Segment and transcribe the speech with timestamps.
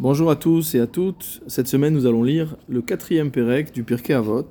[0.00, 1.42] Bonjour à tous et à toutes.
[1.48, 4.48] Cette semaine, nous allons lire le quatrième Pérec du Pirkei Avot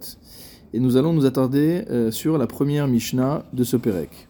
[0.74, 4.28] et nous allons nous attarder euh, sur la première Mishnah de ce Pérec.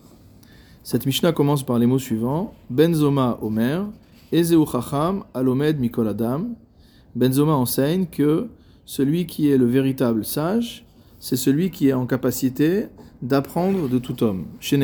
[0.83, 3.87] Cette Mishnah commence par les mots suivants Benzoma Omer,
[4.31, 6.49] Ezeu Chacham Alomed Mikol Adam.
[7.15, 8.49] Benzoma enseigne que
[8.85, 10.85] celui qui est le véritable sage,
[11.19, 12.89] c'est celui qui est en capacité
[13.23, 14.45] d'apprendre de tout homme.
[14.59, 14.77] Chez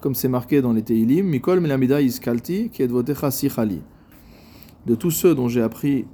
[0.00, 3.82] comme c'est marqué dans les Teilim, Mikol Melamida Iskalti, qui est Votecha Sichali
[4.86, 6.06] de tous ceux dont j'ai appris,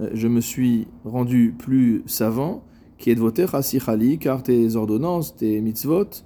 [0.00, 2.64] euh, je me suis rendu plus savant,
[2.98, 6.24] qui est de voter Chali, car tes ordonnances, tes mitzvot,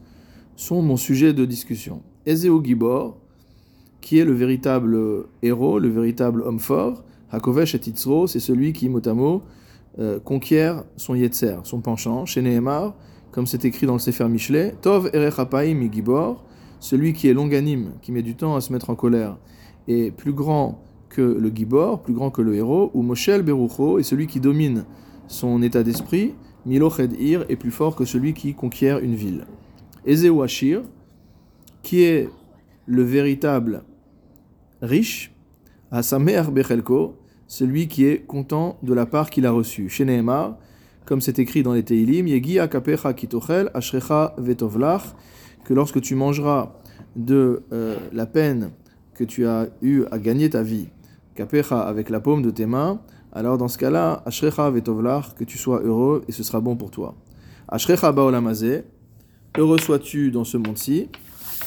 [0.57, 2.03] sont mon sujet de discussion.
[2.27, 3.17] Ezeo Gibor,
[4.01, 4.99] qui est le véritable
[5.43, 9.43] héros, le véritable homme fort, Hakovesh et Titzro, c'est celui qui, mot à mot,
[9.99, 12.95] euh, conquiert son Yetzer, son penchant, chez Nehemar,
[13.33, 16.45] comme c'est écrit dans le Sefer Michelet, Tov Erechapaim Gibor,
[16.81, 19.39] celui qui est longanime, qui met du temps à se mettre en colère,
[19.89, 20.83] et plus grand
[21.21, 24.85] le Gibor, plus grand que le héros, ou Moshel Berucho est celui qui domine
[25.29, 29.47] son état d'esprit, Miloched Ir est plus fort que celui qui conquiert une ville.
[30.05, 30.83] Ezeu Ashir,
[31.83, 32.29] qui est
[32.87, 33.85] le véritable
[34.83, 35.33] riche,
[35.91, 39.89] Asamer Bechelko, celui qui est content de la part qu'il a reçue.
[39.89, 40.05] Chez
[41.05, 45.15] comme c'est écrit dans les Teilim, Yegia Kapecha Kitochel, Ashrecha Vetovlach,
[45.65, 46.73] que lorsque tu mangeras
[47.15, 48.71] de euh, la peine
[49.15, 50.89] que tu as eu à gagner ta vie,
[51.37, 53.01] kapecha avec la paume de tes mains,
[53.33, 56.91] alors dans ce cas-là, ashrecha vetovlar, que tu sois heureux et ce sera bon pour
[56.91, 57.15] toi.
[57.69, 58.85] Ashrecha baolamazé,
[59.57, 61.09] heureux sois-tu dans ce monde-ci,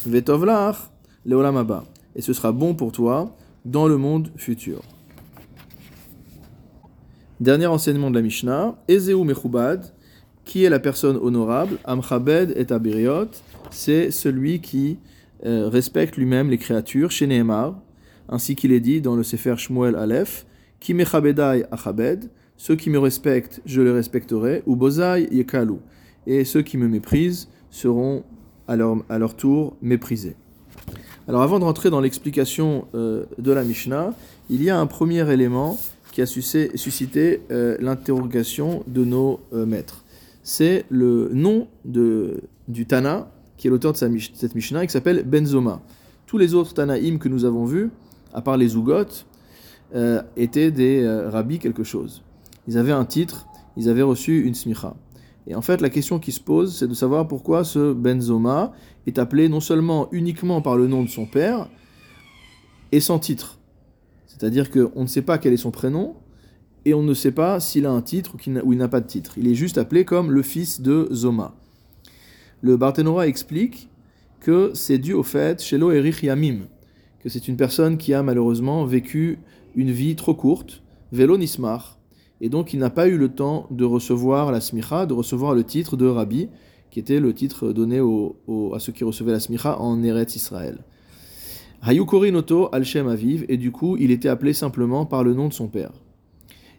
[0.06, 0.92] vetovlar
[1.26, 4.82] leolamaba, et ce sera bon pour toi dans le monde futur.
[7.40, 9.86] Dernier enseignement de la Mishnah, Ezeu Mechubad,
[10.44, 13.30] qui est la personne honorable, Amchabed et Abiriot,
[13.70, 14.98] c'est celui qui
[15.46, 17.80] euh, respecte lui-même les créatures, chez Nehemar,
[18.30, 20.46] ainsi qu'il est dit dans le Sefer Shmuel Aleph,
[20.80, 25.76] Ki mechabedai achabed, ceux qui me respectent, je les respecterai, ou bozai yekalu,
[26.28, 28.24] et ceux qui me méprisent seront
[28.68, 30.36] à leur, à leur tour méprisés.
[31.28, 34.14] Alors avant de rentrer dans l'explication euh, de la Mishnah,
[34.50, 35.78] il y a un premier élément
[36.12, 40.04] qui a suscité euh, l'interrogation de nos euh, maîtres.
[40.44, 45.82] C'est le nom de, du Tana, qui est l'auteur de cette Mishnah, qui s'appelle Benzoma.
[46.26, 47.90] Tous les autres Tanaïm que nous avons vus,
[48.34, 49.26] à part les Zougot,
[49.96, 52.24] euh, étaient des euh, rabbis quelque chose.
[52.68, 54.96] Ils avaient un titre, ils avaient reçu une smicha.
[55.48, 58.72] Et en fait, la question qui se pose, c'est de savoir pourquoi ce Benzoma
[59.08, 61.70] est appelé non seulement uniquement par le nom de son père,
[62.92, 63.58] et sans titre.
[64.28, 66.16] C'est-à-dire qu'on ne sait pas quel est son prénom,
[66.86, 69.34] et on ne sait pas s'il a un titre ou il n'a pas de titre.
[69.38, 71.56] Il est juste appelé comme le fils de Zoma.
[72.62, 73.90] Le Barthénora explique
[74.40, 76.68] que c'est dû au fait, chez Erich Yamim,
[77.20, 79.40] que c'est une personne qui a malheureusement vécu
[79.76, 82.00] une vie trop courte, vélo nismar,
[82.42, 85.64] et donc il n'a pas eu le temps de recevoir la smicha, de recevoir le
[85.64, 86.50] titre de rabbi,
[86.90, 90.80] qui était le titre donné à ceux qui recevaient la smicha en Eretz Israël.
[91.82, 95.54] Hayukori Noto al-Shem Aviv, et du coup il était appelé simplement par le nom de
[95.54, 95.92] son père.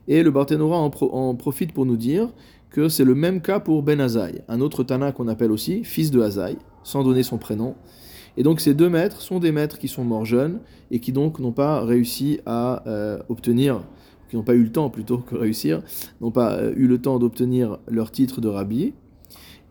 [0.09, 2.29] Et le Barthénora en, profite pour nous dire
[2.71, 6.11] que c'est le même cas pour Ben Azaï, un autre Tana qu'on appelle aussi fils
[6.11, 7.77] de Azaï, sans donner son prénom,
[8.41, 11.41] et donc ces deux maîtres sont des maîtres qui sont morts jeunes et qui donc
[11.41, 13.83] n'ont pas réussi à euh, obtenir,
[14.31, 15.83] qui n'ont pas eu le temps plutôt que réussir,
[16.23, 18.95] n'ont pas euh, eu le temps d'obtenir leur titre de rabbi.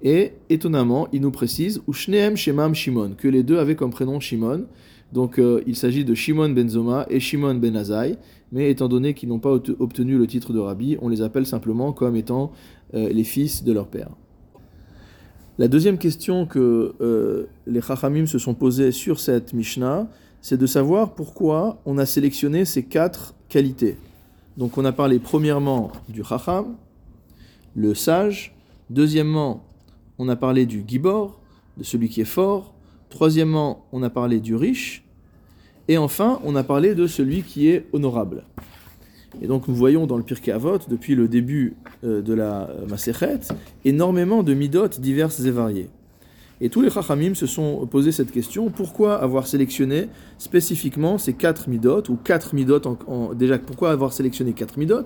[0.04, 4.68] Et étonnamment, il nous précise Ushneem Shemam Shimon, que les deux avaient comme prénom Shimon.
[5.14, 8.18] Donc euh, il s'agit de Shimon ben Zoma et Shimon ben Azai,
[8.52, 11.92] mais étant donné qu'ils n'ont pas obtenu le titre de rabbi, on les appelle simplement
[11.92, 12.52] comme étant
[12.94, 14.12] les fils de leur père.
[15.60, 20.08] La deuxième question que euh, les Chachamim se sont posées sur cette Mishnah,
[20.40, 23.98] c'est de savoir pourquoi on a sélectionné ces quatre qualités.
[24.56, 26.78] Donc on a parlé premièrement du Chacham,
[27.76, 28.56] le sage.
[28.90, 29.66] Deuxièmement,
[30.18, 31.42] on a parlé du Gibor,
[31.78, 32.74] de celui qui est fort.
[33.10, 35.04] Troisièmement, on a parlé du riche.
[35.90, 38.46] Et enfin, on a parlé de celui qui est honorable.
[39.42, 42.88] Et donc nous voyons dans le Pirkei Avot, depuis le début euh, de la euh,
[42.88, 43.40] Masechet,
[43.86, 45.90] énormément de midot diverses et variées.
[46.62, 51.70] Et tous les Chachamim se sont posé cette question, pourquoi avoir sélectionné spécifiquement ces quatre
[51.70, 55.06] midot, ou quatre midot, en, déjà pourquoi avoir sélectionné quatre midot,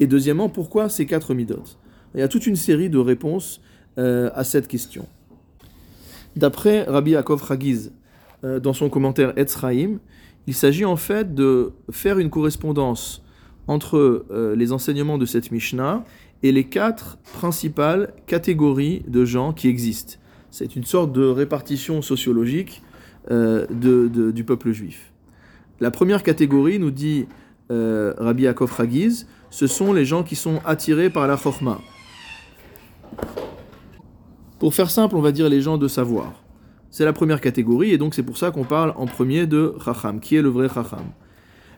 [0.00, 1.64] et deuxièmement, pourquoi ces quatre midot
[2.14, 3.60] Il y a toute une série de réponses
[3.98, 5.06] euh, à cette question.
[6.34, 7.92] D'après Rabbi Yaakov Chagiz,
[8.42, 9.98] dans son commentaire Etzraim,
[10.46, 13.22] il s'agit en fait de faire une correspondance
[13.68, 16.04] entre euh, les enseignements de cette Mishnah
[16.42, 20.14] et les quatre principales catégories de gens qui existent.
[20.50, 22.82] C'est une sorte de répartition sociologique
[23.30, 25.12] euh, du peuple juif.
[25.80, 27.26] La première catégorie, nous dit
[27.70, 31.80] euh, Rabbi Yaakov Ragiz, ce sont les gens qui sont attirés par la chorma.
[34.58, 36.32] Pour faire simple, on va dire les gens de savoir.
[36.90, 40.20] C'est la première catégorie, et donc c'est pour ça qu'on parle en premier de Chacham,
[40.20, 41.04] qui est le vrai Chacham?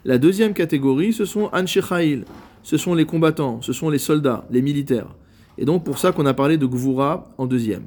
[0.09, 2.25] La deuxième catégorie, ce sont Anshechail,
[2.63, 5.15] ce sont les combattants, ce sont les soldats, les militaires.
[5.59, 7.83] Et donc pour ça qu'on a parlé de Gvura en deuxième.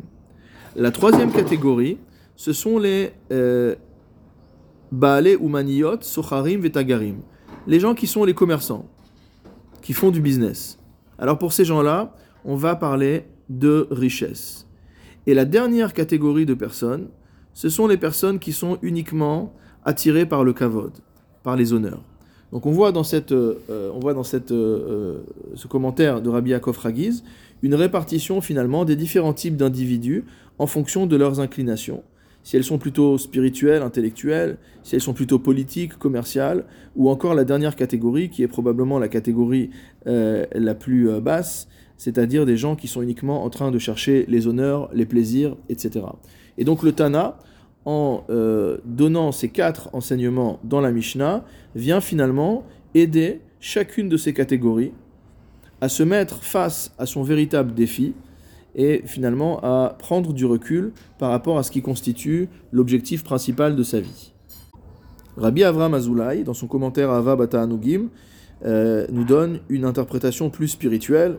[0.75, 1.97] La troisième catégorie,
[2.35, 3.73] ce sont les euh,
[4.91, 7.21] Baale Umaniyot, Socharim, Vetagarim.
[7.65, 8.85] Les gens qui sont les commerçants,
[9.81, 10.77] qui font du business.
[11.17, 12.15] Alors pour ces gens-là,
[12.45, 14.67] on va parler de richesse.
[15.25, 17.07] Et la dernière catégorie de personnes,
[17.55, 20.91] ce sont les personnes qui sont uniquement attirées par le kavod,
[21.41, 22.03] par les honneurs.
[22.51, 23.55] Donc on voit dans, cette, euh,
[23.93, 25.19] on voit dans cette, euh,
[25.55, 26.77] ce commentaire de Rabbi Yaakov
[27.63, 30.25] une répartition finalement des différents types d'individus
[30.57, 32.03] en fonction de leurs inclinations.
[32.43, 36.65] Si elles sont plutôt spirituelles, intellectuelles, si elles sont plutôt politiques, commerciales,
[36.95, 39.69] ou encore la dernière catégorie qui est probablement la catégorie
[40.07, 41.67] euh, la plus basse,
[41.97, 46.05] c'est-à-dire des gens qui sont uniquement en train de chercher les honneurs, les plaisirs, etc.
[46.57, 47.37] Et donc le Tana,
[47.85, 51.43] en euh, donnant ces quatre enseignements dans la Mishnah,
[51.75, 52.63] vient finalement
[52.93, 54.91] aider chacune de ces catégories
[55.81, 58.13] à se mettre face à son véritable défi
[58.75, 63.83] et finalement à prendre du recul par rapport à ce qui constitue l'objectif principal de
[63.83, 64.31] sa vie.
[65.37, 68.09] Rabbi Avram Azoulay, dans son commentaire à Ava Bata Anugim,
[68.63, 71.37] euh, nous donne une interprétation plus spirituelle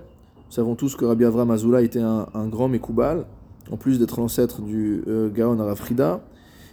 [0.52, 3.24] nous savons tous que Rabbi Avram Azula était un, grand Mekoubal,
[3.70, 6.20] en plus d'être l'ancêtre du euh, Gaon Arafrida.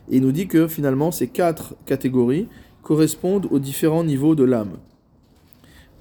[0.09, 2.47] Et il nous dit que finalement, ces quatre catégories
[2.81, 4.77] correspondent aux différents niveaux de l'âme.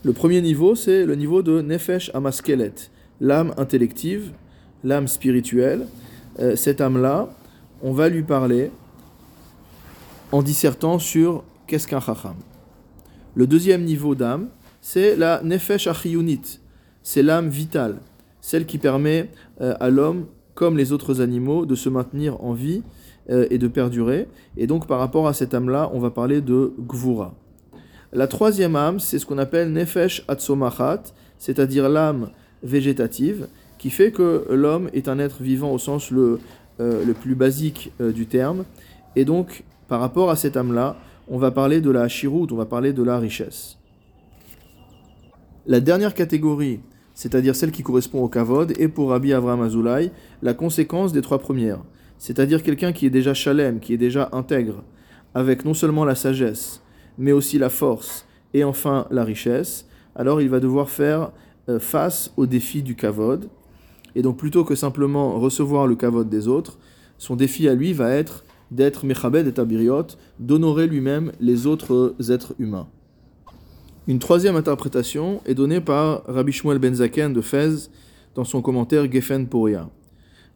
[0.04, 2.74] Le premier niveau, c'est le niveau de Nefesh Amaskelet,
[3.20, 4.32] l'âme intellective,
[4.84, 5.86] l'âme spirituelle.
[6.38, 7.28] Euh, cette âme-là,
[7.82, 8.70] on va lui parler
[10.30, 12.36] en dissertant sur qu'est-ce qu'un Chacham.
[13.34, 14.48] Le deuxième niveau d'âme,
[14.80, 16.60] c'est la Nefesh Achiyunit,
[17.02, 17.96] c'est l'âme vitale,
[18.40, 19.30] celle qui permet
[19.60, 22.82] euh, à l'homme, comme les autres animaux, de se maintenir en vie
[23.28, 24.26] et de perdurer.
[24.56, 27.34] Et donc par rapport à cette âme-là, on va parler de Gvura.
[28.12, 31.02] La troisième âme, c'est ce qu'on appelle Nefesh Atsomachat,
[31.38, 32.30] c'est-à-dire l'âme
[32.62, 36.38] végétative, qui fait que l'homme est un être vivant au sens le,
[36.80, 38.64] euh, le plus basique du terme.
[39.14, 40.96] Et donc, par rapport à cette âme-là,
[41.28, 43.78] on va parler de la chiroute, on va parler de la richesse.
[45.66, 46.80] La dernière catégorie,
[47.14, 51.38] c'est-à-dire celle qui correspond au kavod, et pour Rabbi Avraham Azoulay, la conséquence des trois
[51.38, 51.80] premières.
[52.18, 54.82] C'est-à-dire quelqu'un qui est déjà chalem, qui est déjà intègre,
[55.34, 56.82] avec non seulement la sagesse,
[57.16, 61.32] mais aussi la force, et enfin la richesse, alors il va devoir faire
[61.68, 63.48] euh, face au défi du kavod.
[64.14, 66.78] Et donc plutôt que simplement recevoir le kavod des autres,
[67.18, 70.06] son défi à lui va être d'être mechabed et tabiriot,
[70.38, 72.88] d'honorer lui-même les autres êtres humains.
[74.06, 77.90] Une troisième interprétation est donnée par Rabbi Shmuel Ben Zaken de Fez
[78.34, 79.88] dans son commentaire Geffen Poria.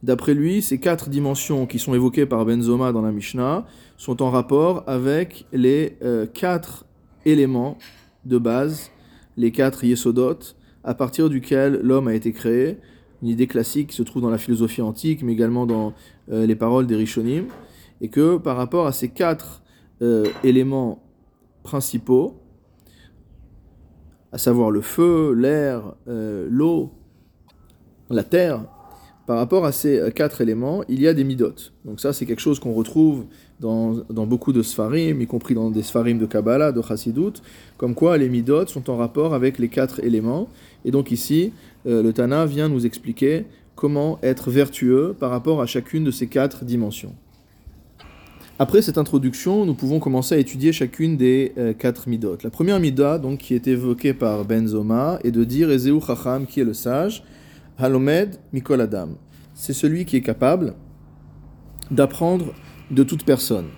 [0.03, 3.65] D'après lui, ces quatre dimensions qui sont évoquées par Ben Zoma dans la Mishnah
[3.95, 6.85] sont en rapport avec les euh, quatre
[7.23, 7.77] éléments
[8.25, 8.91] de base,
[9.37, 10.39] les quatre yesodot,
[10.83, 12.79] à partir duquel l'homme a été créé.
[13.21, 15.93] Une idée classique qui se trouve dans la philosophie antique, mais également dans
[16.29, 17.45] euh, les paroles des Rishonim.
[18.01, 19.63] Et que par rapport à ces quatre
[20.01, 21.01] euh, éléments
[21.63, 22.41] principaux,
[24.33, 26.91] à savoir le feu, l'air, l'eau,
[28.09, 28.65] la terre,
[29.25, 31.73] par rapport à ces euh, quatre éléments, il y a des midotes.
[31.85, 33.25] Donc ça, c'est quelque chose qu'on retrouve
[33.59, 37.41] dans, beaucoup de sfarim, y compris dans des sfarim de Kabbalah, de Chassidut,
[37.77, 40.49] comme quoi les midotes sont en rapport avec les quatre éléments.
[40.83, 41.53] Et donc ici,
[41.85, 46.27] euh, le Tana vient nous expliquer comment être vertueux par rapport à chacune de ces
[46.27, 47.13] quatre dimensions.
[48.59, 52.37] Après cette introduction, nous pouvons commencer à étudier chacune des euh, quatre midot.
[52.43, 56.45] La première mida, donc, qui est évoquée par Ben Zoma, est de dire Ezeu Chacham,
[56.45, 57.23] qui est le sage,
[57.77, 59.17] Halomed Mikol Adam.
[59.55, 60.75] C'est celui qui est capable
[61.89, 62.53] d'apprendre
[62.91, 63.69] de toute personne.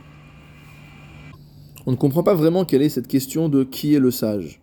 [1.86, 4.62] On ne comprend pas vraiment quelle est cette question de qui est le sage.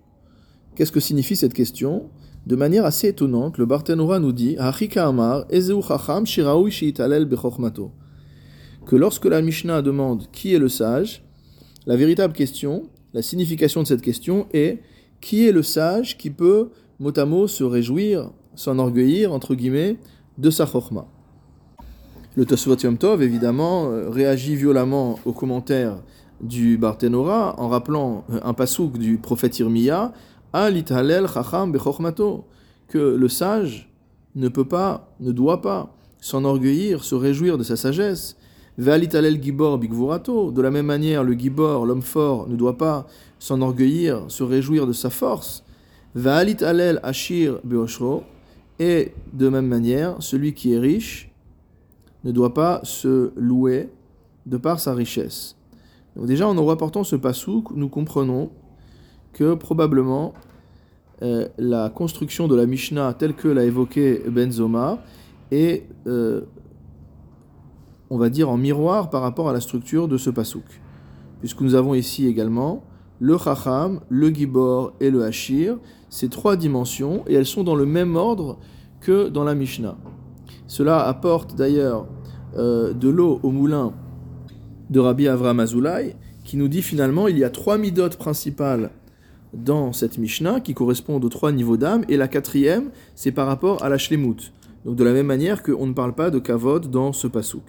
[0.74, 2.10] Qu'est-ce que signifie cette question?
[2.46, 4.56] De manière assez étonnante, le Barthénora nous dit
[8.84, 11.24] que lorsque la Mishnah demande qui est le sage,
[11.86, 12.82] la véritable question,
[13.14, 14.80] la signification de cette question est
[15.20, 19.96] qui est le sage qui peut mot à mot se réjouir, s'enorgueillir, entre guillemets,
[20.38, 21.06] de sa chorma.
[22.34, 25.96] Le Tosfot Yom Tov, évidemment, euh, réagit violemment aux commentaires
[26.40, 30.12] du Barthénora en rappelant euh, un pasouk du prophète Irmiya,
[30.54, 32.46] chacham bechormato,
[32.88, 33.92] que le sage
[34.34, 38.36] ne peut pas, ne doit pas s'enorgueillir, se réjouir de sa sagesse,
[38.78, 40.50] gibor bigvurato.
[40.50, 43.06] De la même manière, le gibor, l'homme fort, ne doit pas
[43.38, 45.64] s'enorgueillir, se réjouir de sa force.
[47.02, 48.22] Ashir beoshro.
[48.82, 51.30] Et de même manière, celui qui est riche
[52.24, 53.90] ne doit pas se louer
[54.44, 55.56] de par sa richesse.
[56.16, 58.50] Déjà, en nous rapportant ce pasouk, nous comprenons
[59.34, 60.34] que probablement
[61.22, 64.98] euh, la construction de la Mishnah telle que l'a évoqué Benzoma
[65.52, 66.40] est, euh,
[68.10, 70.64] on va dire, en miroir par rapport à la structure de ce pasouk.
[71.38, 72.82] Puisque nous avons ici également
[73.20, 75.78] le Chacham, le Gibor et le Hashir,
[76.12, 78.58] ces trois dimensions, et elles sont dans le même ordre
[79.00, 79.96] que dans la Mishnah.
[80.66, 82.06] Cela apporte d'ailleurs
[82.54, 83.94] euh, de l'eau au moulin
[84.90, 86.14] de Rabbi Avram Azoulay,
[86.44, 88.90] qui nous dit finalement il y a trois midotes principales
[89.54, 93.82] dans cette Mishnah qui correspondent aux trois niveaux d'âme, et la quatrième, c'est par rapport
[93.82, 94.52] à la Shlemut.
[94.84, 97.64] Donc de la même manière qu'on ne parle pas de Kavod dans ce pasouk.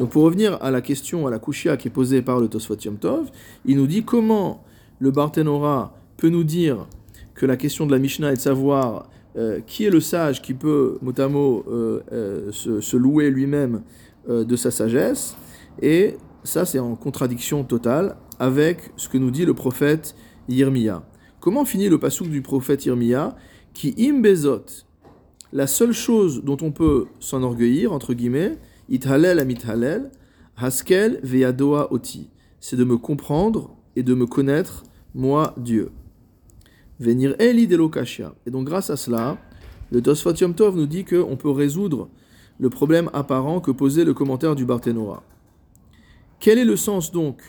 [0.00, 2.74] Donc pour revenir à la question, à la Kushia qui est posée par le Tosfot
[2.84, 3.30] Yom Tov,
[3.66, 4.64] il nous dit comment
[4.98, 6.88] le Barthénora peut nous dire
[7.38, 10.54] que la question de la Mishnah est de savoir euh, qui est le sage qui
[10.54, 13.82] peut, mot à euh, euh, se, louer lui-même
[14.28, 15.36] de sa sagesse,
[15.80, 20.14] et ça c'est en contradiction totale avec ce que nous dit le prophète
[20.50, 21.02] Yirmiya.
[21.40, 23.36] Comment finit le pasouk du prophète Yirmiya
[23.72, 24.66] Qui imbezot,
[25.52, 28.58] la seule chose dont on peut s'enorgueillir, entre guillemets,
[28.90, 30.10] ithalel amithalel,
[30.58, 32.28] haskel veyadoa oti,
[32.60, 34.82] c'est de me comprendre et de me connaître,
[35.14, 35.90] moi Dieu.
[37.00, 38.34] Venir eli delokashia.
[38.46, 39.38] Et donc grâce à cela,
[39.90, 42.08] le Tosfot Yom Tov nous dit qu'on peut résoudre
[42.58, 45.22] le problème apparent que posait le commentaire du Barthénora.
[46.40, 47.42] Quel est le sens donc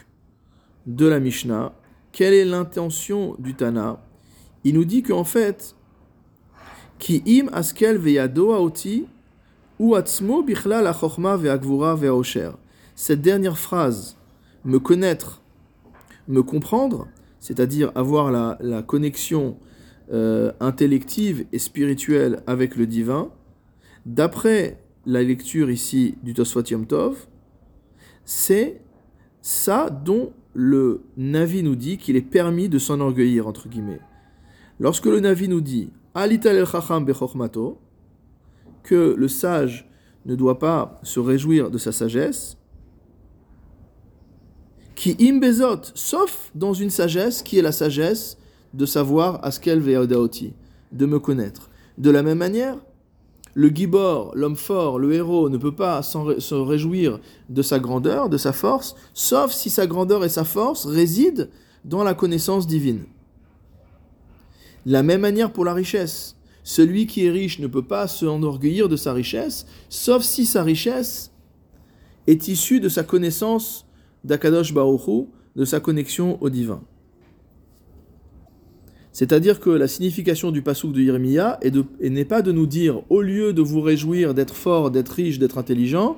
[0.85, 1.73] de la Mishnah?
[2.11, 4.03] Quelle est l'intention du Tana?
[4.63, 5.75] Il nous dit qu'en fait,
[7.09, 7.99] im askel
[9.79, 10.93] ou la.
[12.95, 14.17] Cette dernière phrase,
[14.65, 15.41] me connaître,
[16.27, 17.07] me comprendre,
[17.39, 19.57] c'est-à-dire avoir la, connexion
[20.11, 23.31] euh, intellective et spirituelle avec le divin,
[24.05, 27.27] d'après la lecture ici du Tosfot Yom Tov,
[28.25, 28.81] c'est
[29.41, 34.01] ça dont le Navi nous dit qu'il est permis de s'enorgueillir, entre guillemets.
[34.79, 37.05] Lorsque le Navi nous dit Alital chacham
[38.83, 39.89] que le sage
[40.25, 42.58] ne doit pas se réjouir de sa sagesse,
[44.99, 48.37] qui imbezot, sauf dans une sagesse qui est la sagesse
[48.73, 50.51] de savoir askel ve'odaoti,
[50.91, 51.69] de me connaître.
[51.97, 52.75] De la même manière,
[53.53, 58.35] le gibor, l'homme fort, le héros, ne peut pas se réjouir de sa grandeur, de
[58.35, 61.47] sa force, sauf si sa grandeur et sa force résident
[61.85, 63.05] dans la connaissance divine.
[64.85, 66.35] La même manière pour la richesse.
[66.65, 70.61] Celui qui est riche ne peut pas se enorgueillir de sa richesse, sauf si sa
[70.61, 71.31] richesse
[72.27, 73.85] est issue de sa connaissance
[74.23, 76.81] d'Akadosh Baruchu, de sa connexion au divin.
[79.11, 81.59] C'est-à-dire que la signification du pasouk de Yermiya
[82.01, 85.57] n'est pas de nous dire, au lieu de vous réjouir d'être fort, d'être riche, d'être
[85.57, 86.17] intelligent,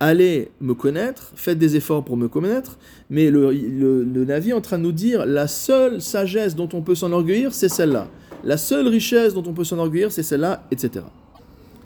[0.00, 2.78] allez me connaître, faites des efforts pour me connaître,
[3.10, 6.82] mais le, le, Navi est en train de nous dire, la seule sagesse dont on
[6.82, 8.08] peut s'enorgueillir, c'est celle-là.
[8.42, 11.04] La seule richesse dont on peut s'enorgueillir, c'est celle-là, etc.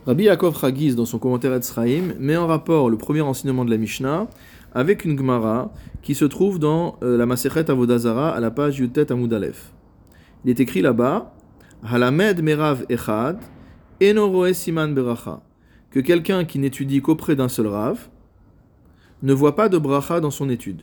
[0.07, 3.77] Rabbi Yaakov Chagiz, dans son commentaire Etzraïm, met en rapport le premier enseignement de la
[3.77, 4.29] Mishnah
[4.75, 5.73] avec une Gemara
[6.03, 9.73] qui se trouve dans euh, la Masechet Avodazara à la page Yutet Amud Aleph.
[10.45, 11.35] Il est écrit là-bas
[11.83, 13.39] Halamed Merav Echad,
[14.03, 15.43] Enoroe Siman Beracha.
[15.91, 18.09] Que quelqu'un qui n'étudie qu'auprès d'un seul Rav
[19.23, 20.83] ne voit pas de bracha dans son étude.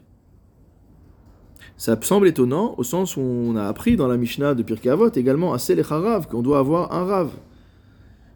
[1.77, 5.09] Ça semble étonnant au sens où on a appris dans la Mishnah de Pirkei Avot
[5.09, 5.57] également à
[5.89, 7.31] Rav qu'on doit avoir un Rav.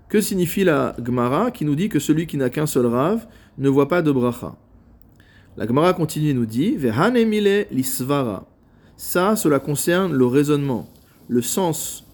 [0.08, 3.28] Que signifie la Gemara qui nous dit que celui qui n'a qu'un seul Rav
[3.58, 4.56] ne voit pas de bracha?
[5.58, 8.48] La Gemara continue et nous dit Vehanemile lisvara.
[8.96, 10.88] Ça, cela concerne le raisonnement
[11.28, 12.06] le sens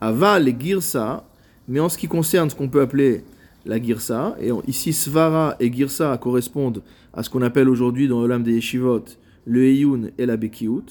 [0.00, 1.24] aval et girsa,
[1.68, 3.24] mais en ce qui concerne ce qu'on peut appeler
[3.66, 8.42] la girsa, et ici svara et girsa correspondent à ce qu'on appelle aujourd'hui dans l'âme
[8.42, 9.04] des yeshivot
[9.46, 10.84] le eyun et la bekiout.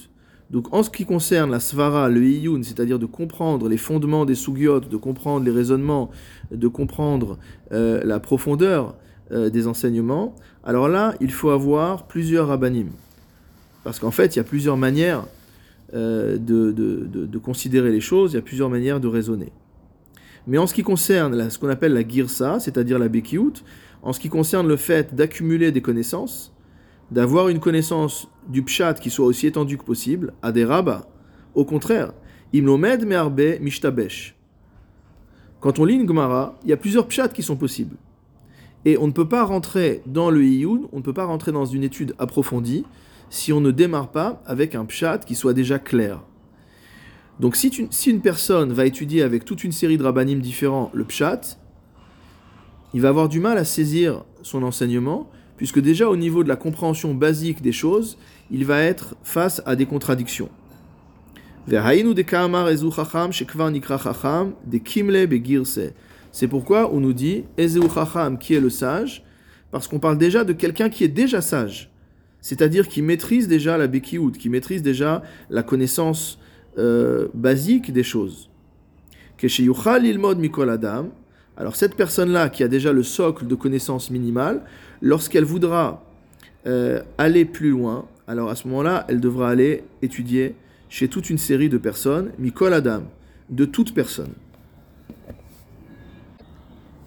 [0.50, 4.36] Donc en ce qui concerne la svara, le eyun, c'est-à-dire de comprendre les fondements des
[4.36, 6.10] sugyot, de comprendre les raisonnements,
[6.52, 7.38] de comprendre
[7.72, 8.96] euh, la profondeur
[9.32, 10.36] euh, des enseignements,
[10.70, 12.90] alors là, il faut avoir plusieurs rabbanim.
[13.84, 15.26] Parce qu'en fait, il y a plusieurs manières
[15.96, 19.52] euh, de, considérer les choses, il y a plusieurs manières de raisonner.
[20.46, 23.64] Mais en ce qui concerne ce qu'on appelle la girsa, c'est-à-dire la bekiout,
[24.04, 26.54] en ce qui concerne le fait d'accumuler des connaissances,
[27.10, 31.04] d'avoir une connaissance du pshat qui soit aussi étendue que possible, à des rabbins,
[31.56, 32.14] au contraire,
[32.54, 34.36] imlomed me'arbe mishtabesh.
[35.62, 37.96] Quand on lit une Gemara, il y a plusieurs pshats qui sont possibles.
[38.86, 41.66] Et on ne peut pas rentrer dans le Iyun, on ne peut pas rentrer dans
[41.66, 42.86] une étude approfondie
[43.30, 46.22] si on ne démarre pas avec un pshat qui soit déjà clair.
[47.40, 51.06] Donc si, si une personne va étudier avec toute une série de rabbanim différents le
[51.06, 51.58] pshat,
[52.94, 56.56] il va avoir du mal à saisir son enseignement, puisque déjà au niveau de la
[56.56, 58.18] compréhension basique des choses,
[58.50, 60.50] il va être face à des contradictions.
[66.32, 69.24] C'est pourquoi on nous dit Ezeu Chacham qui est le sage,
[69.72, 71.92] parce qu'on parle déjà de quelqu'un qui est déjà sage,
[72.42, 76.40] c'est-à-dire qui maîtrise déjà la Bekiout, qui maîtrise déjà la connaissance
[76.78, 78.50] euh, basique des choses.
[79.42, 81.10] Mikol Adam,
[81.58, 84.62] alors cette personne-là qui a déjà le socle de connaissance minimale,
[85.02, 86.04] lorsqu'elle voudra
[86.68, 90.56] euh, aller plus loin, alors à ce moment-là, elle devra aller étudier
[90.90, 93.04] chez toute une série de personnes, Mikol Adam,
[93.50, 94.34] de toute personne.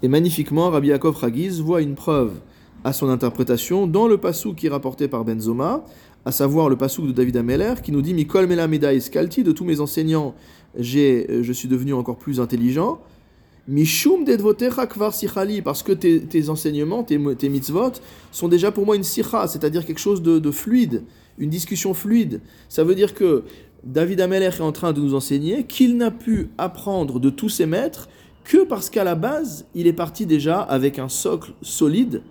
[0.02, 2.32] Et magnifiquement, Rabbi Yaakov Ragiz voit une preuve
[2.82, 5.84] à son interprétation dans le passou qui est rapporté par Benzoma,
[6.24, 9.64] à savoir le passou de David Ameller, qui nous dit Mikol Melameda Eskalti, de tous
[9.64, 10.34] mes enseignants,
[10.76, 13.00] j'ai, euh, je suis devenu encore plus intelligent.
[13.68, 17.92] Mishum kvar sichali, parce que tes, enseignements, tes, tes, mitzvot,
[18.32, 21.04] sont déjà pour moi une sicha, c'est-à-dire quelque chose de, de, fluide,
[21.38, 22.40] une discussion fluide.
[22.68, 23.44] Ça veut dire que
[23.84, 27.66] David Ameller est en train de nous enseigner qu'il n'a pu apprendre de tous ses
[27.66, 28.08] maîtres
[28.44, 32.22] que parce qu'à la base, il est parti déjà avec un socle solide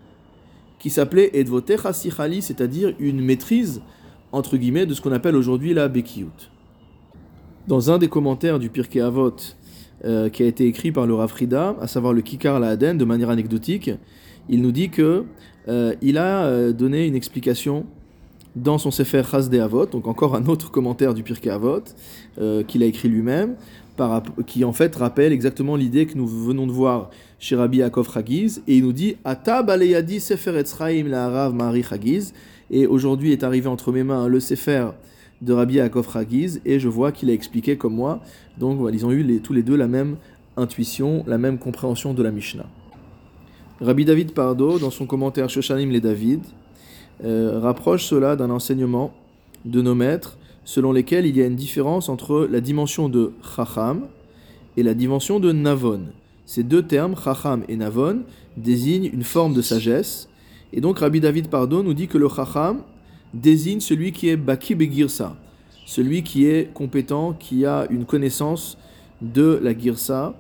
[0.79, 3.81] qui s'appelait Edvotecha Sichali, c'est-à-dire une maîtrise,
[4.31, 6.49] entre guillemets, de ce qu'on appelle aujourd'hui la Bekiyut.
[7.67, 9.35] Dans un des commentaires du Pirkei Avot,
[10.03, 12.97] euh, qui a été écrit par le Rav Frida, à savoir le Kikar la Aden,
[12.97, 13.91] de manière anecdotique,
[14.49, 15.25] il nous dit que
[15.67, 17.85] euh, il a euh, donné une explication
[18.55, 21.83] dans son Sefer Chasde Avot, donc encore un autre commentaire du Pirkei Avot,
[22.67, 23.55] qu'il a écrit lui-même,
[24.47, 28.61] qui en fait rappelle exactement l'idée que nous venons de voir chez Rabbi Yaakov Chagiz,
[28.67, 31.83] et il nous dit Ata baleyadi sefer etzraim la Rav Mari
[32.69, 34.87] et aujourd'hui est arrivé entre mes mains le sefer
[35.41, 38.21] de Rabbi Yaakov Chagiz, et je vois qu'il a expliqué comme moi,
[38.57, 40.17] donc ils ont eu tous les deux la même
[40.57, 42.65] intuition, la même compréhension de la Mishnah.
[43.81, 46.41] Rabbi David Pardo, dans son commentaire Shoshanim les David,
[47.23, 49.13] euh, rapproche cela d'un enseignement
[49.65, 54.07] de nos maîtres selon lesquels il y a une différence entre la dimension de Chacham
[54.77, 56.01] et la dimension de Navon.
[56.45, 58.23] Ces deux termes, Chacham et Navon,
[58.57, 60.29] désignent une forme de sagesse.
[60.73, 62.81] Et donc Rabbi David Pardo nous dit que le Chacham
[63.33, 65.35] désigne celui qui est Baki Begirsa,
[65.85, 68.77] celui qui est compétent, qui a une connaissance
[69.21, 70.35] de la Girsa,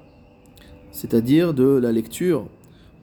[0.91, 2.45] c'est-à-dire de la lecture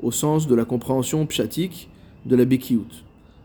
[0.02, 1.88] au sens de la compréhension pshatique
[2.26, 2.86] de la Bekiout.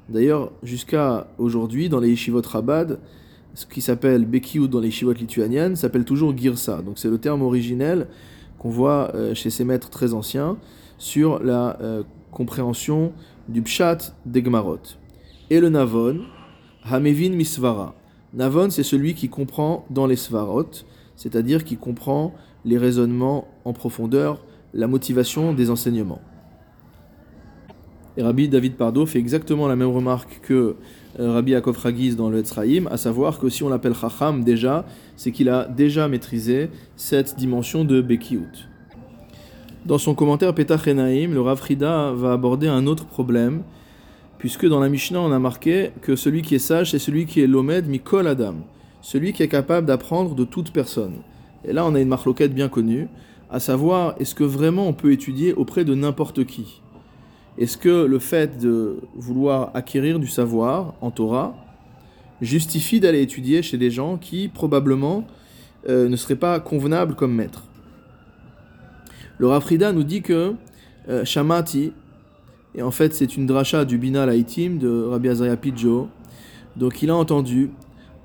[0.09, 2.99] D'ailleurs, jusqu'à aujourd'hui, dans les Yeshivot Rabad,
[3.54, 6.82] ce qui s'appelle Bekiut dans les Shivot lituaniennes s'appelle toujours Girsa.
[6.82, 8.08] Donc c'est le terme originel
[8.58, 10.58] qu'on voit euh, chez ces maîtres très anciens
[10.98, 13.13] sur la euh, compréhension
[13.48, 14.80] du Pshat des Gmarot.
[15.50, 16.22] Et le Navon,
[16.84, 17.96] Hamevin Misvara.
[18.34, 20.72] Navon, c'est celui qui comprend dans les Svarot,
[21.16, 22.34] c'est-à-dire qui comprend
[22.66, 26.22] les raisonnements en profondeur, la motivation des enseignements.
[28.18, 30.76] Et Rabbi David Pardo fait exactement la même remarque que
[31.19, 35.32] Rabbi Yaakov Ragiz dans le Etzraïm, à savoir que si on l'appelle Chacham déjà, c'est
[35.32, 38.67] qu'il a déjà maîtrisé cette dimension de Bekiout.
[39.86, 43.63] Dans son commentaire Petach Enaim, le Rav Frida va aborder un autre problème,
[44.39, 47.41] puisque dans la Mishnah on a marqué que celui qui est sage c'est celui qui
[47.41, 48.56] est l'omed mikol adam,
[49.02, 51.15] celui qui est capable d'apprendre de toute personne.
[51.63, 53.08] Et là on a une marloquette bien connue,
[53.52, 56.82] à savoir est-ce que vraiment on peut étudier auprès de n'importe qui?
[57.58, 61.56] Est-ce que le fait de vouloir acquérir du savoir en Torah
[62.42, 65.26] justifie d'aller étudier chez des gens qui probablement
[65.88, 67.63] euh, ne seraient pas convenables comme maîtres?
[69.38, 70.54] Le Rafrida nous dit que
[71.10, 71.94] euh, Shamati,
[72.76, 76.10] et en fait c'est une dracha du Bina Laitim de Rabbi Azariah Pidjo,
[76.76, 77.70] donc il a entendu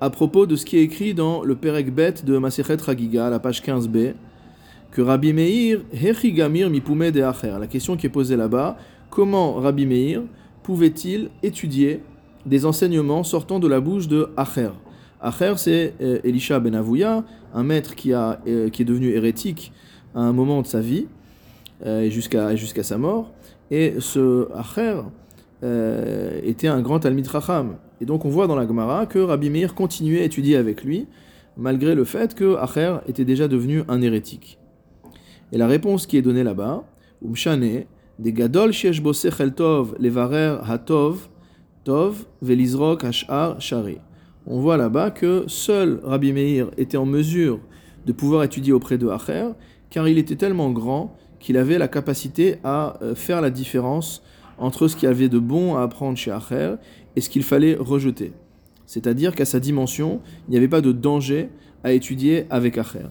[0.00, 3.40] à propos de ce qui est écrit dans le Perek Bet de Masechet Ragiga, la
[3.40, 4.14] page 15b,
[4.90, 7.20] que Rabbi Meir, Hechigamir Mipume de.
[7.20, 8.78] La question qui est posée là-bas,
[9.10, 10.22] comment Rabbi Meir
[10.62, 12.02] pouvait-il étudier
[12.46, 14.70] des enseignements sortant de la bouche de Acher?
[15.20, 19.72] Acher, c'est euh, Elisha ben Avouya, un maître qui, a, euh, qui est devenu hérétique
[20.14, 21.06] à un moment de sa vie,
[21.84, 23.32] euh, jusqu'à jusqu'à sa mort.
[23.70, 25.00] Et ce Acher
[26.44, 27.76] était un grand Talmid Racham.
[28.00, 31.08] Et donc on voit dans la Gemara que Rabbi Meir continuait à étudier avec lui,
[31.56, 34.58] malgré le fait que Acher était déjà devenu un hérétique.
[35.50, 36.84] Et la réponse qui est donnée là-bas,
[37.26, 37.84] Umshane,
[38.18, 41.28] des gadol levarer hatov
[41.84, 43.98] tov velizrok hashar shari.
[44.46, 47.60] On voit là-bas que seul Rabbi Meir était en mesure
[48.06, 49.50] de pouvoir étudier auprès de Acher,
[49.90, 54.22] car il était tellement grand qu'il avait la capacité à euh, faire la différence
[54.56, 56.76] entre ce qu'il y avait de bon à apprendre chez Acher
[57.14, 58.32] et ce qu'il fallait rejeter.
[58.86, 61.50] C'est-à-dire qu'à sa dimension, il n'y avait pas de danger
[61.84, 63.08] à étudier avec Acher.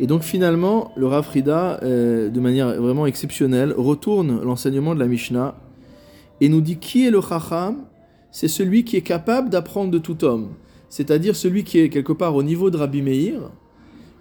[0.00, 5.54] Et donc finalement, le Rav euh, de manière vraiment exceptionnelle, retourne l'enseignement de la Mishnah
[6.40, 7.84] et nous dit qui est le Chacham?
[8.30, 10.54] C'est celui qui est capable d'apprendre de tout homme,
[10.88, 13.50] c'est-à-dire celui qui est quelque part au niveau de Rabbi Meir,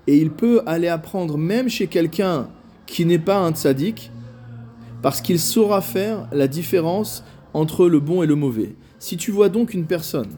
[0.06, 2.50] et il peut aller apprendre même chez quelqu'un
[2.86, 4.12] qui n'est pas un tzaddik,
[5.02, 8.76] parce qu'il saura faire la différence entre le bon et le mauvais.
[9.00, 10.30] Si tu vois donc une personne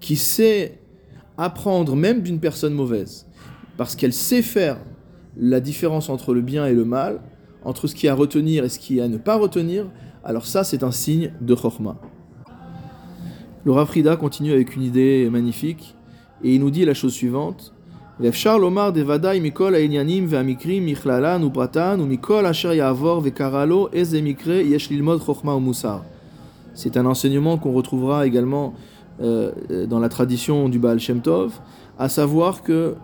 [0.00, 0.78] qui sait
[1.36, 3.26] apprendre même d'une personne mauvaise,
[3.76, 4.78] parce qu'elle sait faire
[5.36, 7.20] la différence entre le bien et le mal,
[7.64, 9.86] entre ce qui est à retenir et ce qui est à ne pas retenir,
[10.24, 11.98] alors ça c'est un signe de chorma.
[13.64, 15.94] Le Rafrida continue avec une idée magnifique
[16.42, 17.72] et il nous dit la chose suivante
[18.20, 18.46] c'est
[26.96, 28.74] un enseignement qu'on retrouvera également
[29.20, 29.52] euh,
[29.86, 31.58] dans la tradition du Baal Shem Tov,
[31.98, 32.94] à savoir que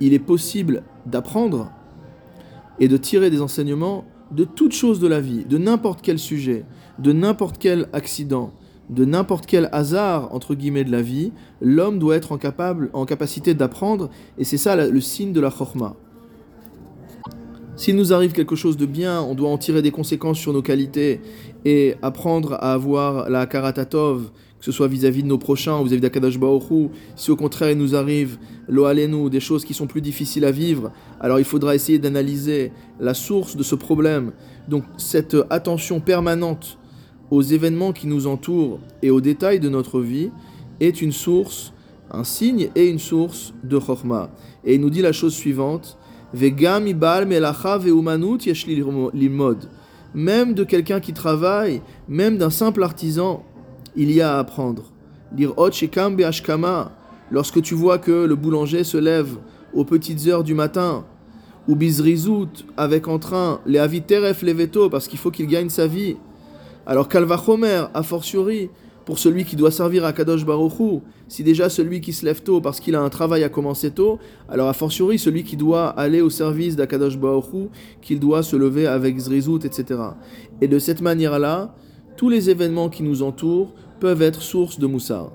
[0.00, 1.70] il est possible d'apprendre
[2.78, 6.64] et de tirer des enseignements de toutes choses de la vie, de n'importe quel sujet,
[6.98, 8.52] de n'importe quel accident,
[8.88, 13.54] de n'importe quel hasard, entre guillemets, de la vie, l'homme doit être capable, en capacité
[13.54, 15.96] d'apprendre, et c'est ça le signe de la chorma.
[17.76, 20.60] S'il nous arrive quelque chose de bien, on doit en tirer des conséquences sur nos
[20.60, 21.22] qualités
[21.64, 26.02] et apprendre à avoir la karatatov, que ce soit vis-à-vis de nos prochains ou vis-à-vis
[26.02, 26.90] d'Akadash Baoru.
[27.16, 30.92] Si au contraire il nous arrive l'oalenu, des choses qui sont plus difficiles à vivre,
[31.18, 32.70] alors il faudra essayer d'analyser
[33.00, 34.32] la source de ce problème.
[34.68, 36.78] Donc cette attention permanente
[37.30, 40.30] aux événements qui nous entourent et aux détails de notre vie
[40.80, 41.72] est une source,
[42.10, 44.30] un signe et une source de chorma.
[44.64, 45.96] Et il nous dit la chose suivante.
[50.12, 53.44] Même de quelqu'un qui travaille, même d'un simple artisan,
[53.96, 54.84] il y a à apprendre.
[57.32, 59.36] Lorsque tu vois que le boulanger se lève
[59.72, 61.04] aux petites heures du matin,
[61.68, 66.16] ou bizrizout avec entrain, les aviteref leveto, parce qu'il faut qu'il gagne sa vie,
[66.86, 68.70] alors Kalvachomer, a fortiori,
[69.04, 72.60] pour celui qui doit servir à Kadosh Baruchou, si déjà celui qui se lève tôt
[72.60, 76.20] parce qu'il a un travail à commencer tôt, alors a fortiori celui qui doit aller
[76.20, 77.70] au service d'Akadosh Baruchou,
[78.02, 80.00] qu'il doit se lever avec Zrizout, etc.
[80.60, 81.74] Et de cette manière-là,
[82.20, 85.30] tous les événements qui nous entourent peuvent être source de Moussar.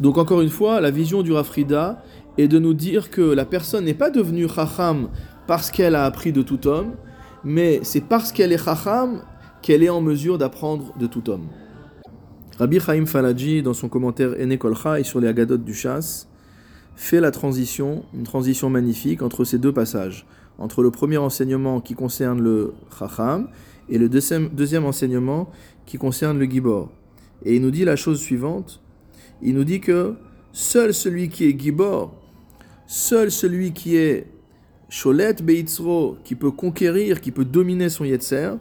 [0.00, 2.02] Donc encore une fois, la vision du Rafrida
[2.38, 5.10] est de nous dire que la personne n'est pas devenue Chacham
[5.46, 6.94] parce qu'elle a appris de tout homme,
[7.44, 9.22] mais c'est parce qu'elle est Chacham
[9.62, 11.46] qu'elle est en mesure d'apprendre de tout homme.
[12.58, 14.58] Rabbi Chaim Falaji, dans son commentaire Ene
[14.98, 16.28] et sur les Agadot du Chasse,
[16.96, 20.26] fait la transition, une transition magnifique entre ces deux passages,
[20.58, 23.46] entre le premier enseignement qui concerne le Chacham
[23.88, 25.50] et le deuxième, deuxième enseignement
[25.92, 26.88] qui concerne le Gibor.
[27.44, 28.80] Et il nous dit la chose suivante,
[29.42, 30.14] il nous dit que
[30.50, 32.14] seul celui qui est Gibor,
[32.86, 34.26] seul celui qui est
[34.88, 38.52] Sholet Beitzro, qui peut conquérir, qui peut dominer son Yetzer,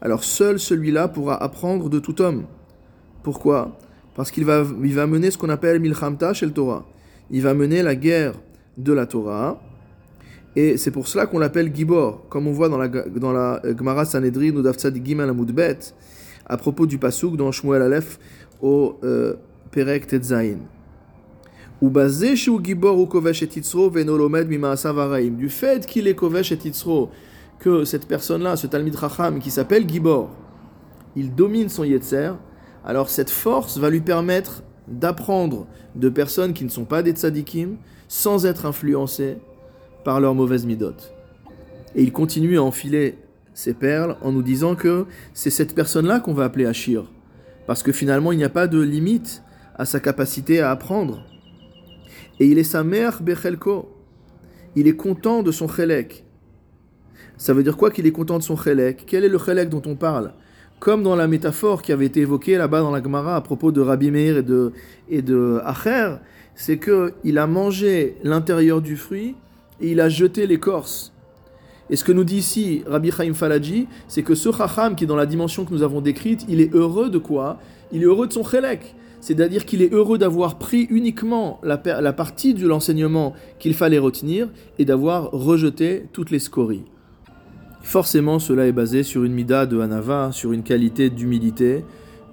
[0.00, 2.44] alors seul celui-là pourra apprendre de tout homme.
[3.24, 3.76] Pourquoi?
[4.14, 6.86] Parce qu'il va, il va mener ce qu'on appelle Milchamta chez le Torah.
[7.32, 8.34] Il va mener la guerre
[8.78, 9.60] de la Torah.
[10.54, 14.04] Et c'est pour cela qu'on l'appelle Gibor, comme on voit dans la, dans la Gemara
[14.04, 14.62] Sanhedrin ou
[15.04, 15.32] Gimel
[16.46, 18.18] à propos du Pasuk dans Shmuel Aleph
[18.62, 19.34] au euh,
[19.70, 20.56] Perek Tetzain.
[21.82, 21.90] Du
[25.50, 27.10] fait qu'il est Kovesh et Titzro,
[27.58, 30.30] que cette personne-là, ce Talmid Racham qui s'appelle Gibor,
[31.16, 32.32] il domine son Yetzer,
[32.84, 37.76] alors cette force va lui permettre d'apprendre de personnes qui ne sont pas des tzadikim
[38.08, 39.38] sans être influencés
[40.04, 41.12] par leurs mauvaises midotes.
[41.94, 43.18] Et il continue à enfiler
[43.56, 47.10] ses perles en nous disant que c'est cette personne-là qu'on va appeler Ashir.
[47.66, 49.42] Parce que finalement, il n'y a pas de limite
[49.76, 51.24] à sa capacité à apprendre.
[52.38, 53.90] Et il est sa mère Bechelko.
[54.76, 56.26] Il est content de son Chelek.
[57.38, 59.82] Ça veut dire quoi qu'il est content de son chélek Quel est le chélek dont
[59.86, 60.32] on parle?
[60.78, 63.80] Comme dans la métaphore qui avait été évoquée là-bas dans la Gemara à propos de
[63.80, 64.72] Rabbi Meir et de,
[65.08, 66.16] et de Acher,
[66.54, 69.34] c'est qu'il a mangé l'intérieur du fruit
[69.80, 71.15] et il a jeté l'écorce.
[71.88, 75.06] Et ce que nous dit ici Rabbi Chaim Falaji, c'est que ce Chacham qui est
[75.06, 77.58] dans la dimension que nous avons décrite, il est heureux de quoi?
[77.92, 78.94] Il est heureux de son chélek.
[79.20, 84.48] C'est-à-dire qu'il est heureux d'avoir pris uniquement la, la partie de l'enseignement qu'il fallait retenir
[84.78, 86.84] et d'avoir rejeté toutes les scories.
[87.82, 91.84] Forcément, cela est basé sur une mida de Hanava, sur une qualité d'humilité,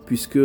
[0.06, 0.39] puisque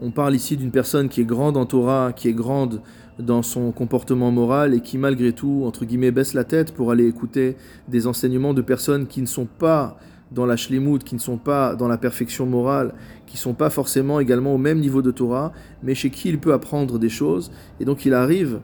[0.00, 2.80] on parle ici d'une personne qui est grande en Torah, qui est grande
[3.18, 7.06] dans son comportement moral et qui malgré tout, entre guillemets, baisse la tête pour aller
[7.06, 7.56] écouter
[7.88, 9.96] des enseignements de personnes qui ne sont pas
[10.32, 12.94] dans la shlimut, qui ne sont pas dans la perfection morale,
[13.26, 16.38] qui ne sont pas forcément également au même niveau de Torah, mais chez qui il
[16.38, 17.52] peut apprendre des choses.
[17.78, 18.60] Et donc il arrive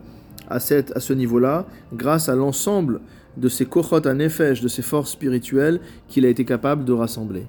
[0.49, 3.01] à, cette, à ce niveau-là grâce à l'ensemble
[3.37, 7.47] de ces kochot à nefesh, de ces forces spirituelles qu'il a été capable de rassembler.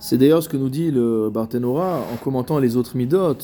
[0.00, 3.34] C'est d'ailleurs ce que nous dit le Barthénora en commentant les autres midot, euh,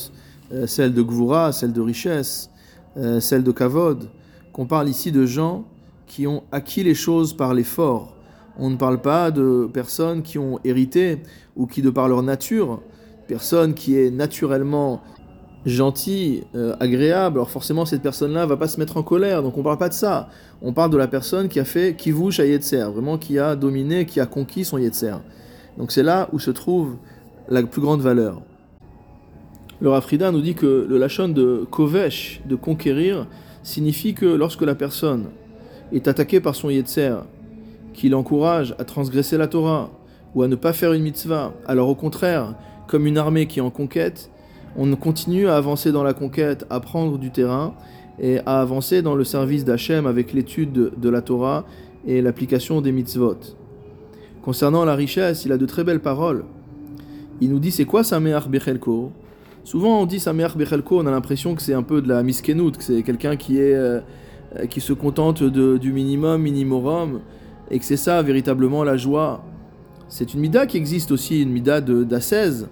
[0.66, 2.50] celle de Gvura, celle de richesse,
[2.96, 4.08] euh, celle de Kavod,
[4.52, 5.64] qu'on parle ici de gens
[6.06, 8.16] qui ont acquis les choses par l'effort.
[8.58, 11.22] On ne parle pas de personnes qui ont hérité
[11.56, 12.82] ou qui, de par leur nature,
[13.28, 15.02] personne qui est naturellement
[15.66, 19.62] gentil, euh, agréable, alors forcément cette personne-là va pas se mettre en colère, donc on
[19.62, 20.28] parle pas de ça.
[20.62, 24.04] On parle de la personne qui a fait kivouch à Yetzer, vraiment qui a dominé,
[24.06, 25.16] qui a conquis son Yetzer.
[25.78, 26.96] Donc c'est là où se trouve
[27.48, 28.42] la plus grande valeur.
[29.81, 33.27] Le Rafrida nous dit que le lachon de kovesh, de conquérir,
[33.62, 35.31] signifie que lorsque la personne
[35.93, 37.16] est attaquée par son Yetzer,
[37.95, 39.90] qui l'encourage à transgresser la Torah
[40.35, 42.55] ou à ne pas faire une mitzvah, alors au contraire,
[42.88, 44.31] comme une armée qui est en conquête,
[44.77, 47.75] on continue à avancer dans la conquête, à prendre du terrain
[48.21, 51.64] et à avancer dans le service d'Hachem avec l'étude de, la Torah
[52.07, 53.38] et l'application des mitzvot.
[54.43, 56.45] Concernant la richesse, il a de très belles paroles.
[57.40, 59.12] Il nous dit c'est quoi Sameach Bechelko
[59.64, 62.73] Souvent on dit Sameach Bechelko, on a l'impression que c'est un peu de la miskenout,
[62.73, 64.01] que c'est quelqu'un qui, est, euh,
[64.68, 67.20] qui se contente de, du minimum, minimorum,
[67.70, 69.44] et que c'est ça véritablement la joie.
[70.09, 72.68] C'est une mida qui existe aussi, une mida d'assaise,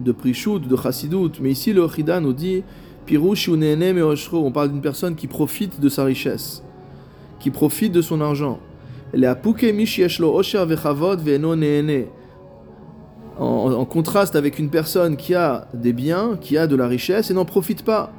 [0.00, 2.62] de, de prichout, de chassidout, mais ici le Chida nous dit
[3.04, 6.62] Pirouch on parle d'une personne qui profite de sa richesse,
[7.40, 8.60] qui profite de son argent.
[13.38, 17.34] En, contraste avec une personne qui a des biens, qui a de la richesse et
[17.34, 18.10] n'en profite pas.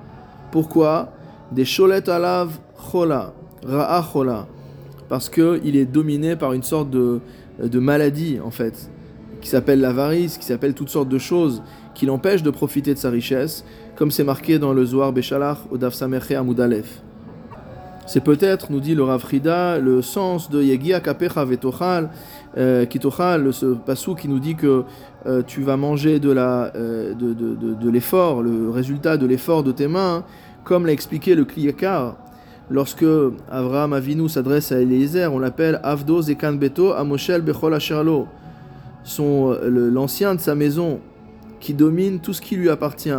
[0.52, 1.12] Pourquoi?
[1.52, 2.58] Des cholet alav
[2.92, 3.34] chola,
[3.66, 4.48] ra'a chola.
[5.10, 7.20] Parce qu'il est dominé par une sorte de,
[7.74, 8.90] maladie, en fait,
[9.42, 11.62] qui s'appelle l'avarice, qui s'appelle toutes sortes de choses
[11.96, 13.66] qui l'empêchent de profiter de sa richesse
[13.98, 17.02] comme c'est marqué dans le Zohar Beshalach au Daf Sameche Amudalef.
[18.08, 22.10] C'est peut-être, nous dit le Rav Frida, le sens de Yegia Kapecha Vetochal,
[22.58, 24.84] euh, Kitochal, ce passou qui nous dit que
[25.26, 29.64] euh, tu vas manger de, la, euh, de, de, de, l'effort, le résultat de l'effort
[29.64, 30.24] de tes mains,
[30.64, 32.18] comme l'a expliqué le Kliyakar.
[32.70, 33.06] Lorsque
[33.50, 38.28] Avraham Avinu s'adresse à Eliezer, on l'appelle Avdo Zekan Beto Amoshel Bechol Asherlo,
[39.18, 41.00] l'ancien de sa maison
[41.60, 43.10] qui domine tout ce qui lui appartient.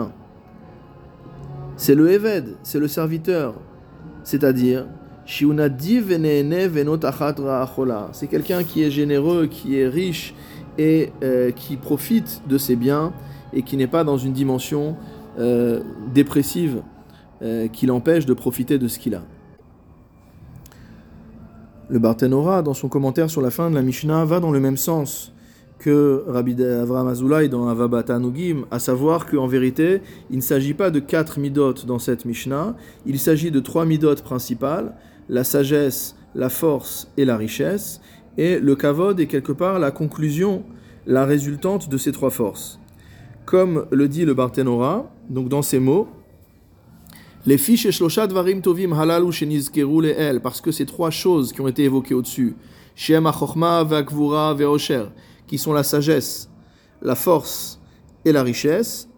[1.76, 3.54] C'est le Eved, c'est le serviteur.
[4.22, 4.86] C'est-à-dire,
[8.12, 10.34] c'est quelqu'un qui est généreux, qui est riche
[10.78, 13.12] et euh, qui profite de ses biens
[13.52, 14.96] et qui n'est pas dans une dimension
[15.38, 16.82] euh, dépressive
[17.42, 19.22] euh, qui l'empêche de profiter de ce qu'il a.
[21.88, 24.76] Le Barthénora, dans son commentaire sur la fin de la Mishnah, va dans le même
[24.76, 25.32] sens
[25.80, 30.90] que Rabbi Avraham Azoulay dans Avabata Nugim, à savoir qu'en vérité, il ne s'agit pas
[30.90, 34.94] de quatre midot dans cette Mishnah, il s'agit de trois midot principales,
[35.28, 38.00] la sagesse, la force et la richesse,
[38.36, 40.64] et le kavod est quelque part la conclusion,
[41.06, 42.78] la résultante de ces trois forces.
[43.44, 46.08] Comme le dit le Barthénora, donc dans ces mots,
[47.46, 49.30] les fiches varim tovim halalu
[50.16, 52.54] el, parce que ces trois choses qui ont été évoquées au-dessus,
[52.94, 55.06] Shem achokma ve'akvura ve'osher,
[55.46, 56.50] qui sont la sagesse,
[57.02, 57.80] la force
[58.24, 59.08] et la richesse,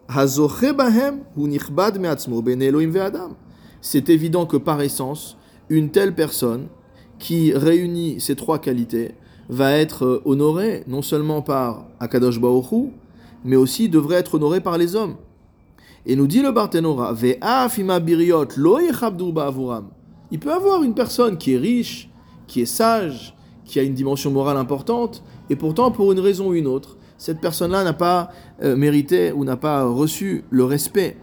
[3.81, 5.37] c'est évident que par essence,
[5.69, 6.69] une telle personne
[7.23, 9.15] qui réunit ces trois qualités
[9.49, 12.89] va être honorée non seulement par Akadosh Baoru,
[13.45, 15.15] mais aussi devrait être honorée par les hommes.
[16.05, 17.15] Et nous dit le Barthénora,
[20.33, 22.11] il peut avoir une personne qui est riche,
[22.49, 26.55] qui est sage, qui a une dimension morale importante, et pourtant, pour une raison ou
[26.55, 28.31] une autre, cette personne-là n'a pas
[28.65, 31.17] euh, mérité ou n'a pas reçu le respect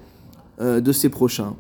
[0.61, 1.55] euh, de ses prochains.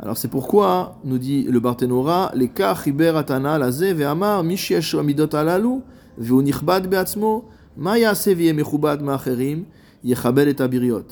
[0.00, 5.34] Alors c'est pourquoi, nous dit le Barthénora, les cas chiber atana laze ve'amar mishyesh amidot
[5.34, 5.80] alalu
[6.18, 9.64] ve'unichbad be'atzmo ma yase mechubad ma'acherim
[10.04, 11.06] yechabel et abiriot.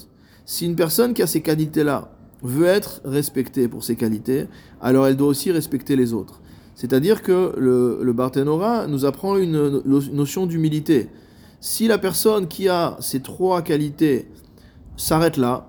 [0.44, 4.46] Si une personne qui a ces qualités-là veut être respectée pour ses qualités,
[4.80, 6.40] alors elle doit aussi respecter les autres.
[6.76, 11.08] C'est-à-dire que le, le Barthénora nous apprend une notion d'humilité.
[11.58, 14.28] Si la personne qui a ces trois qualités
[14.96, 15.66] s'arrête là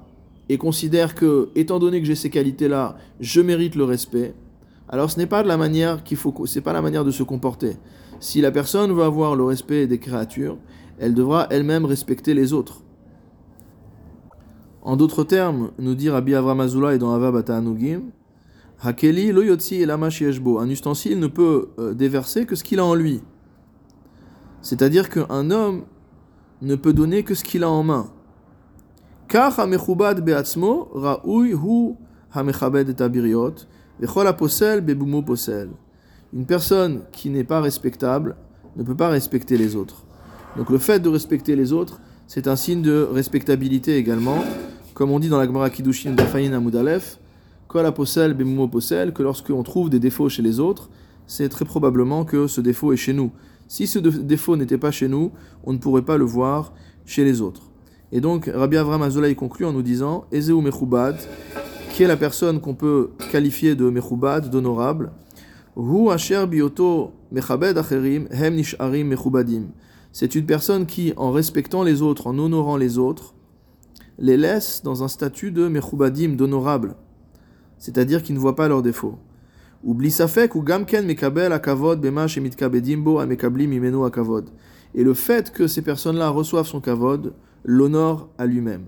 [0.49, 4.33] et considère que, étant donné que j'ai ces qualités-là, je mérite le respect,
[4.89, 7.77] alors ce n'est pas la manière qu'il faut, c'est pas la manière de se comporter.
[8.19, 10.57] Si la personne veut avoir le respect des créatures,
[10.99, 12.81] elle devra elle-même respecter les autres.
[14.81, 18.03] En d'autres termes, nous dit Rabbi Avram et dans Ava Bata Anugim,
[20.09, 20.59] shieshbo.
[20.59, 23.21] Un ustensile ne peut euh, déverser que ce qu'il a en lui.
[24.61, 25.83] C'est-à-dire qu'un homme
[26.61, 28.09] ne peut donner que ce qu'il a en main.
[29.27, 31.95] Car hamechubad beatzmo ra'ui hu
[32.33, 33.55] hamechabed et abiriot
[33.99, 35.69] vechol posel bebumo posel.
[36.33, 38.37] Une personne qui n'est pas respectable
[38.77, 40.05] ne peut pas respecter les autres.
[40.55, 44.43] Donc le fait de respecter les autres, c'est un signe de respectabilité également.
[44.93, 47.19] Comme on dit dans la Gemara Kiddushin d'Afayin Amoudalef,
[47.67, 50.89] que lorsqu'on trouve des défauts chez les autres,
[51.25, 53.31] c'est très probablement que ce défaut est chez nous.
[53.67, 55.31] Si ce défaut n'était pas chez nous,
[55.65, 56.71] on ne pourrait pas le voir
[57.05, 57.66] chez les autres.
[58.11, 61.17] Et donc, Rabbi Avram Azoulay conclut en nous disant Ezeu Mechubad,
[61.91, 65.11] qui est la personne qu'on peut qualifier de Mechubad, d'honorable,
[65.75, 69.67] Hu Asher Bioto Mechabed Acherim Hem Nisharim Mechubadim.
[70.11, 73.35] C'est une personne qui, en respectant les autres, en honorant les autres,
[74.17, 76.95] les laisse dans un statut de Mechubadim, d'honorable.
[77.77, 79.19] C'est-à-dire qu'ils ne voient pas leurs défauts.
[79.83, 84.49] Ou blisafek ou gamken mekabel akavod bema shemitkabedimbo amekablim imenu akavod.
[84.95, 88.85] Et le fait que ces personnes-là reçoivent son kavod l'honore à lui-même.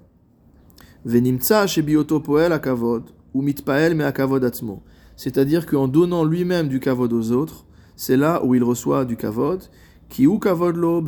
[1.06, 4.82] Venimtsa shebioto poel akavod ou mitpael me akavod atzmo.
[5.16, 9.64] C'est-à-dire qu'en donnant lui-même du kavod aux autres, c'est là où il reçoit du kavod.
[10.10, 11.04] Ki ou kavod lo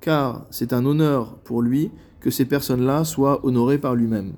[0.00, 4.34] car c'est un honneur pour lui que ces personnes-là soient honorées par lui-même.